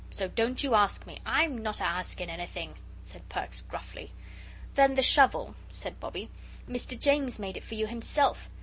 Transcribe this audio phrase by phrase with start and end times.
[0.09, 4.09] So don't you ask me" "I'm not a asking anything," said Perks, gruffly.
[4.73, 6.31] "Then the shovel," said Bobbie.
[6.67, 6.99] "Mr.
[6.99, 8.49] James made it for you himself.